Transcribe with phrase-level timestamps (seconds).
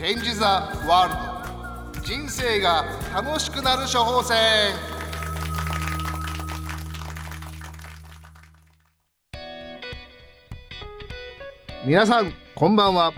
[0.00, 0.40] Change the
[0.88, 1.14] World.
[2.02, 4.38] 人生が楽しくなる処方箋。
[11.84, 13.12] 皆さんこんばんは。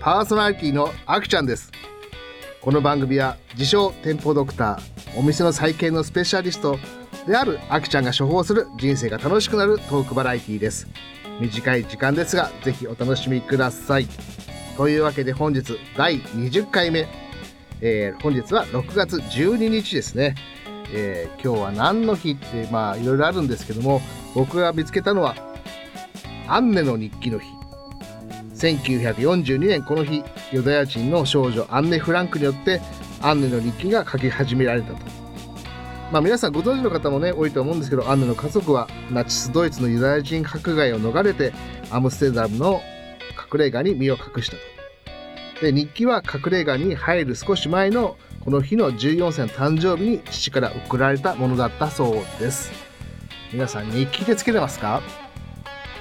[0.00, 1.70] パーソナリティのあきちゃんです。
[2.62, 6.78] この番組は自称店舗ドクターお店の再建のスペシャリスト
[7.26, 10.88] であるあきちゃんが処方する人生が楽しくなるトークバラエティーです。
[11.40, 14.08] 短い時間ですがぜひお楽しみください。
[14.76, 17.06] というわけで本日第20回目、
[17.80, 20.34] えー、本日は6月12日ですね、
[20.92, 24.00] えー、今日は何の日ってまあいろいろあるんですけども
[24.34, 25.34] 僕が見つけたのは
[26.48, 27.46] アンネの日記の日。
[28.54, 30.22] 1942年この日
[30.52, 32.80] ユダヤ人の少女アンネ・フランクによって
[33.20, 34.98] アンネの日記が書き始められたと。
[36.12, 41.52] まあ、皆さんご存知の方もね多いと思うんですけどアンネの家族はナチスドイツのユダヤ人迫害を逃れて
[41.90, 42.82] アムステルダムの
[43.52, 44.62] 隠れ家に身を隠したと。
[45.60, 52.72] で日記は隠れ家に入る少し前のこの日の14歳の誕生日に父から送られたものだったそうです。
[53.52, 55.02] 皆さん日記でつけてますか？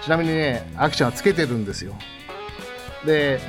[0.04, 1.94] ちなみにねアキちゃんはつけてるんですよ。
[3.06, 3.40] で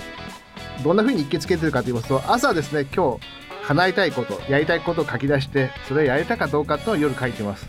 [0.83, 7.66] どんな風に日記つけてるかと言いますと朝ですね今日叶えたいことやりたいことを書き出してそれをやれたかどうかっていうのを夜書いてます。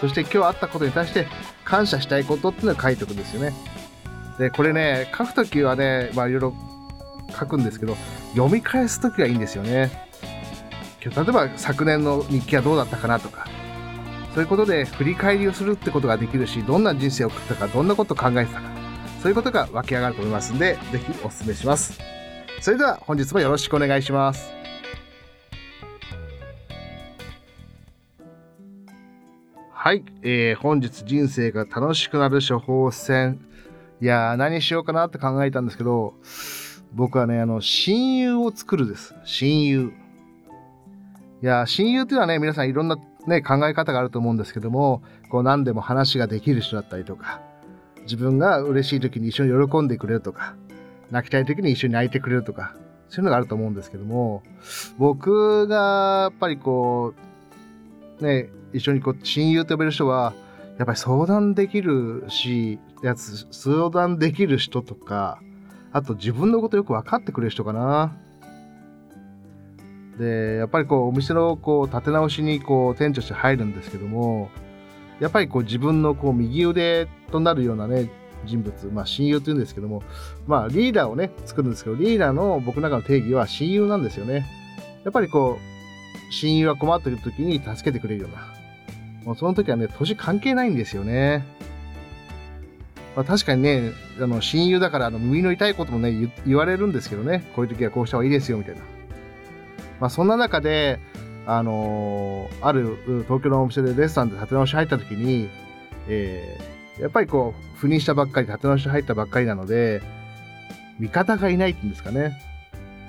[0.00, 1.26] そして今日あったことに対して
[1.64, 3.52] 感謝したいことっていうのを書いておくんですよね。
[4.38, 6.54] でこれね書くときはねまあいろいろ
[7.38, 7.96] 書くんですけど
[8.32, 10.04] 読み返すときはいいんですよね。
[11.00, 13.46] 例えば昨年の日記はどうだったかなとか
[14.32, 18.70] そういうことで振り返りをするってことができるしどんな人生を送ったかどんなことを考えてたか
[19.20, 21.98] そういうことが湧き上がると思いますんで是非お勧めします。
[22.62, 24.50] それでは本日もよろしくお願いします。
[29.70, 33.38] はい、えー、本日人生が楽しくなる処方箋。
[34.04, 36.12] いや何しようかなって考えたんですけど
[36.92, 39.14] 僕はねあの親友を作るです。
[39.24, 39.94] 親友。
[41.42, 47.40] いや親友っていうのはね皆さんいろんなね考え方があると思うんですけどもこう何でも話ができる人だったりとか
[48.02, 50.54] 自分が嬉しい時に一緒に喜んでくれるとか
[51.10, 52.74] 泣きたい時に一緒に泣いてくれるとか
[53.08, 54.42] そういうのがあると思うんですけども
[54.98, 57.14] 僕がやっぱりこ
[58.20, 60.34] うね一緒にこう親友と呼べる人は
[60.78, 65.40] やっぱり相談できるしやつ相談できる人とか
[65.92, 68.16] あと自分のことよく分かってくれる人かな。
[70.18, 74.48] でやっぱりこうお店のこう立て直しにこう店長して入るんですけども
[75.18, 78.10] やっぱりこう自分のこう右腕となるようなね
[78.44, 80.02] 人物、まあ、親友というんですけども、
[80.46, 84.46] まあ、リーダーをね作るんですけどリーダーの僕の中の定義は親友なんですよね。
[85.02, 88.53] やっぱりこう親友が困っている時に助けてくれるような
[89.24, 91.44] もうその時はね、年関係ないんですよね。
[93.16, 98.82] まあ、確かにね、あの親友だからあの耳の痛いこともね言われるんですけどね、こういう時はこうした方がいいですよみたいな。
[100.00, 100.98] まあ、そんな中で、
[101.46, 102.96] あのー、ある
[103.26, 105.48] 東京のお店でレストランで立て直し入った時に、
[106.08, 110.02] えー、やっぱりこう、赴任したばっかり、立て直し入ったばっかりなので、
[110.98, 112.40] 味方がいないっていうんですかね。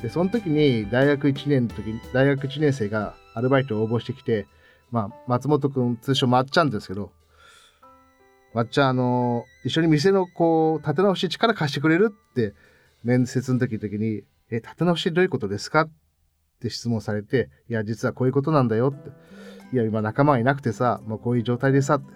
[0.01, 4.47] で、その時に大学1年の時、大学1年生がアルバイトを応募してきて、
[4.95, 7.11] まあ、松本くん、通称まっちゃんですけど、
[8.53, 12.53] まっちゃん、あの、一緒に店のこう、立て直し力貸してくれるって、
[13.03, 15.89] 面接の時時に、え、立て直しどういうことですかっ
[16.61, 19.09] て質問されて、いや、実はこういうことなんだよって。
[19.73, 22.13] いや、今仲間がいなくてさ、もうこういう状態でさって。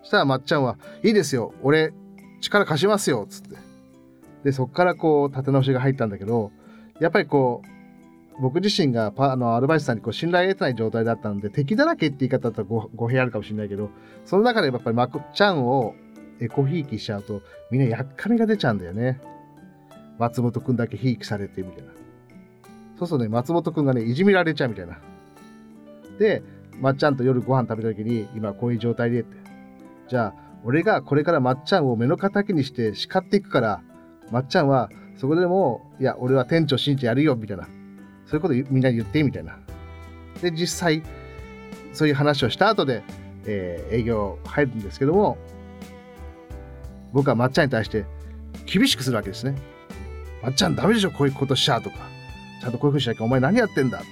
[0.00, 1.92] そしたらまっちゃんは、いいですよ、俺、
[2.40, 3.56] 力貸しますよ、つって。
[4.44, 6.52] で、そっからこう、立て直しが入ったんだけど、
[7.00, 7.77] やっぱりこう、
[8.40, 13.90] 僕自身がパあのアルバイトさんにこう信頼を得てない状態だったので敵だらけって言い方だったら語弊あるかもしれないけど
[14.24, 15.94] その中でやっぱりまこちゃんを
[16.40, 19.20] エコひいきしちゃうとみんなやっかみが出ちゃうんだよね。
[20.18, 21.92] 松本くんだけひいきされてみたいな。
[22.98, 24.98] そうするとね松本くんがねいじめられちゃうみたいな。
[26.18, 26.42] で
[26.80, 29.36] まっちゃんと夜ご飯食べた時に今こういう状態でって。
[30.08, 30.34] じゃあ
[30.64, 33.82] 俺がこれからまっちゃんを目の敵にして叱っていくから
[34.30, 37.68] まっちゃんはそこでもいや俺は店長信じてやるよみたいな。
[38.28, 39.58] そういうことみんなに言ってみたいな。
[40.42, 41.02] で、実際、
[41.92, 43.02] そういう話をした後で、
[43.46, 45.38] えー、営業入るんですけども、
[47.12, 48.04] 僕はまっちゃんに対して
[48.66, 49.56] 厳しくするわけですね。
[50.42, 51.96] まっちゃんダメでしょ、こういうことしちゃうとか。
[52.60, 54.06] ちゃんとこういうふうにしなきゃお前何やってんだって。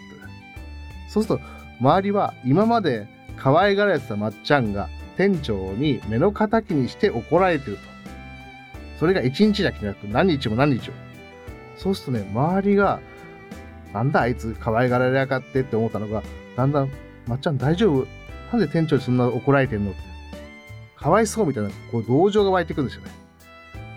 [1.09, 1.45] そうすると、
[1.81, 7.83] 周りは今まで可愛がられてたまっちゃんが店長に目の敵にして怒られてると。
[8.99, 10.97] それが一日だけじゃなく何日も何日も。
[11.77, 13.01] そうするとね、周りが
[13.93, 16.23] なんだあいつ可愛がられやがってって思ったのが、
[16.57, 16.91] だんだん、
[17.27, 18.07] まっちゃん大丈夫？
[18.53, 19.91] なんで店長にそんな怒られてんの？
[19.91, 20.01] って。
[20.97, 23.11] かわいそうみたいな、こう同情が湧いてくるんですよね。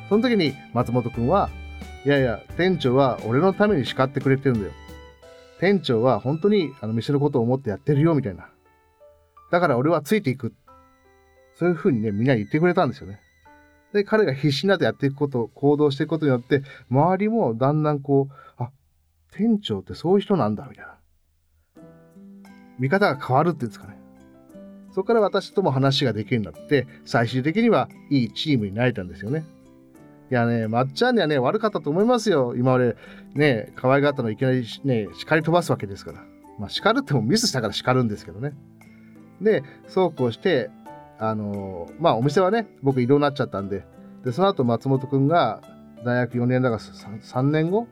[0.10, 1.50] その時に松本くんは、
[2.06, 4.74] いやいや、店長は俺のために叱ってくれてるんだよ。
[5.60, 8.50] 店長は本当にあの店のことを思ってやってるよ、みたいな。
[9.52, 10.54] だから俺はついていく。
[11.56, 13.20] そういうふうにね、みんな言ってくれたんですよね。
[13.92, 18.70] で、彼が必死になってやっていくこと、行動していくことによって、周りもだんだんこう、あ、
[19.32, 20.96] 店長ってそういう人なんだ、みたいな。
[22.80, 24.00] 見方が変わるっていうんですかね。
[24.92, 29.46] そこから私とも話ができるようになって、最終的にはいいチームになれたんですよね。
[30.32, 32.56] いやね、まっちゃんにはね、悪かったと思いますよ。
[32.56, 32.96] 今まで
[33.34, 36.24] ね、可愛がったのいきなりね、叱り飛ばすわけですから。
[36.60, 38.54] まあ、叱るってもミスしたから叱るんですけどね。
[39.42, 40.70] で、そうこうして、
[41.18, 43.86] あのー、まあ、お店はね、僕移動になっちゃったんで、
[44.24, 45.62] で、その後松本くんが
[46.06, 47.88] 大学4年だから 3, 3年後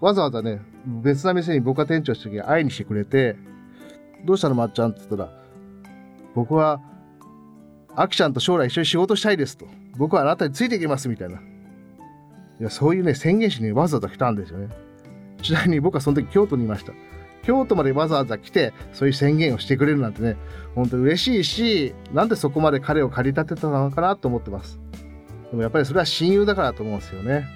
[0.00, 0.60] わざわざね、
[1.02, 3.36] 別な店に僕が店長した時に会いに来てくれて、
[4.24, 4.90] どうしたのまっちゃん？
[4.90, 5.30] って言ったら、
[6.34, 6.80] 僕は、
[7.94, 9.66] あきちゃんと将来一緒に仕事したいですと。
[9.96, 11.36] 僕はあなたについていきますみたいな。
[11.38, 11.42] い
[12.60, 14.68] や、そういうね、宣言しにわざわざ来たんですよね。
[15.42, 16.92] ちなみに僕はその時京都にいました。
[17.42, 20.36] 京都までわざわざ来て、そういう宣言をしてくれるなんてね、
[20.74, 24.78] 本当に嬉しいし、なんでそこまで彼を駆り立てたのかなと思ってます。
[25.50, 27.46] でもやっぱりそれは親友だからと思うんですよね。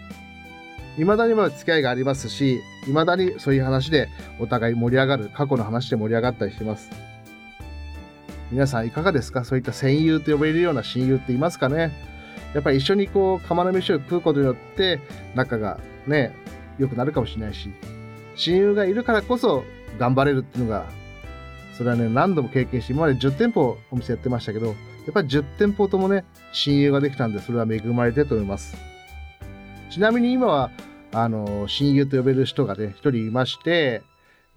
[1.01, 4.09] 未だにまだ付き合いがありますし、未だにそういう話で
[4.39, 6.91] お互い盛り上がる、過去の話で盛り上がったりしてます。
[8.51, 9.45] 皆さんいかがですか？
[9.45, 11.93] そういった戦友と呼ばれるような親友っていますかね？
[12.53, 14.99] やっぱり一緒にこう釜の飯を食うことによって
[15.37, 16.35] 仲がね
[16.79, 17.71] 良くなるかもしれないし
[18.35, 19.63] 親友がいるからこそ
[19.99, 20.87] 頑張れるっていうのが
[21.79, 24.77] それはね何度も経験して今まで10店舗お店やってましたけどやっ
[25.15, 28.77] ぱり10店舗ともね親友ができたんでそれは恵まれてと思います。
[29.91, 30.73] ちなみに今は
[31.13, 34.03] あの親友と呼べる人がね一人いまして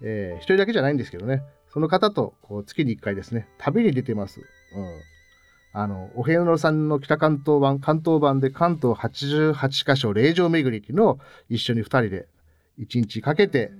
[0.06, 1.42] えー、一人だけじゃないんですけどね
[1.74, 4.38] その方とこう月に1回ですね、旅に出てます。
[4.40, 4.46] うん。
[5.72, 11.18] あの、お遍路さんの北関東版、関東版で関東88カ所霊場巡りっていうの
[11.50, 12.28] 一緒に2人で
[12.78, 13.72] 1日かけて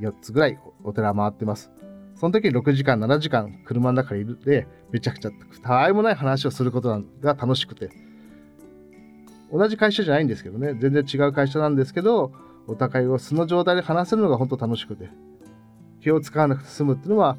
[0.00, 1.70] 4つぐらいお寺回ってます。
[2.14, 5.30] その時に6時間、7時間車の中にいるで、めちゃくちゃ
[5.62, 7.90] たわいもない話をすることが楽しくて。
[9.52, 12.32] 同じ会社じゃないんですけどね、全然違う会社なんですけど、
[12.66, 15.10] お互いを素の状態で話せるのが本当楽しくて。
[16.00, 17.36] 気を使わなくて済むっていうのは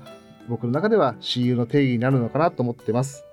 [0.48, 3.26] 僕の中では親友の定義になるのかなと思ってます。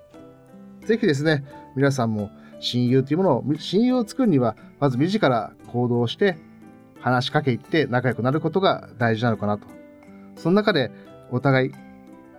[0.85, 1.45] ぜひですね、
[1.77, 2.31] 皆さんも
[2.61, 6.37] 親友というものを、親友を作るには、まず自ら行動して
[7.01, 9.67] 話しかけいって仲良くなることが大事なのかなと。
[10.37, 10.91] その中で
[11.31, 11.73] お互い、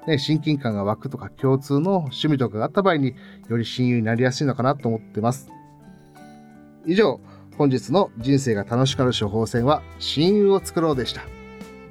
[0.08, 3.16] ね、親近感が湧くとか共通の趣味とかがあった場合に
[3.48, 5.50] より親友になりやすいのかなと思ってます。
[6.86, 7.20] 以上、
[7.58, 11.22] 本日の人生が楽しくなる処方箋は親友を作ろうでした。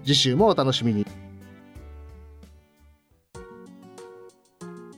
[0.05, 1.07] 次週もお楽しみに。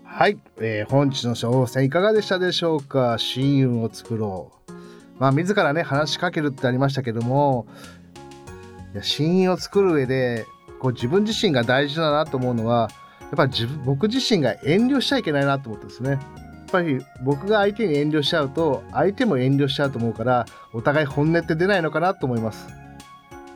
[0.04, 3.18] はい、えー、本日の小戦いかがでしたでしょうか？
[3.18, 4.72] 親友を作ろう。
[5.18, 7.66] まあ、自らね、話しかけるってありましたけども、
[8.94, 10.46] いや親友を作る上で、
[10.78, 12.90] こう自分自身が大事だなと思うのは、
[13.20, 16.18] やっぱり自分僕自身が遠慮しちゃいけないなと思ってですね。
[16.72, 22.82] やっぱり僕が相手に遠慮しちゃうと、相手も遠慮しちゃうと思うから、お互い本音って出ないのかなと思います。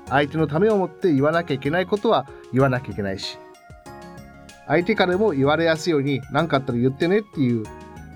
[0.09, 3.39] 相手のためを思って言わなきゃいけないことは言わなきゃいけないし
[4.67, 7.65] 相手からも言われやすいように何かあったら言ってねっていう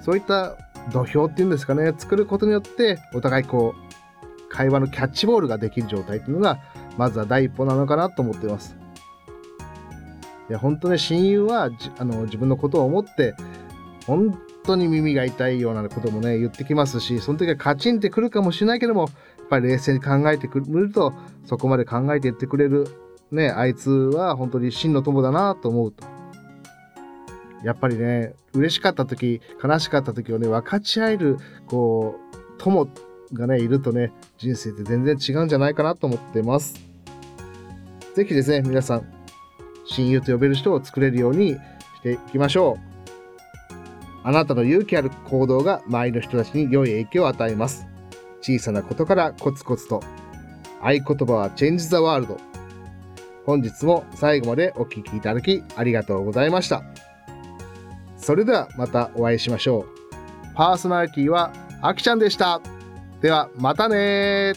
[0.04, 0.56] そういった
[0.92, 6.60] 土俵っていうんですかね作ることによってお互いこう会話のキャッチボールができる状態っていうのが
[6.96, 8.76] まずは第一歩なのかなと思っています
[10.48, 13.34] いや本当ね親友はあの自分のことを思って
[14.06, 19.06] 本当に耳が痛いようなこともね言ってきますしその時はカチンってくるかもしれないけどもや
[19.44, 21.12] っぱり冷静に考えてくると
[21.46, 22.88] そこまで考えていってくれる
[23.30, 26.04] ねあいつは本当に真の友だなと思うと。
[27.62, 31.36] やっぱりね嬉しかった時悲しかった時をね分かち合える
[31.66, 32.88] こう友
[33.34, 36.74] がねいるとね人生って全然違うんじゃないかなと思ってます。
[38.14, 39.06] 是非ですね皆さん
[39.84, 41.58] 親友と呼べる人を作れるようにし
[42.02, 42.89] ていきましょう。
[44.22, 47.86] あなたの勇気ある行動が周りの人たちに良い影響を与えます
[48.40, 50.02] 小さなことからコツコツと。
[50.82, 52.38] 合言葉は Change the World。
[53.44, 56.82] 本日も最後までお聴きいただきありがとうございました。
[58.16, 60.54] それではまたお会いしましょう。
[60.54, 62.60] パーソナリティはあきちゃんでした。
[63.20, 64.54] ではまたね